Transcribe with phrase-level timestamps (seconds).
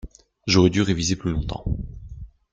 [0.47, 1.63] J'aurais du réviser plus longtemps.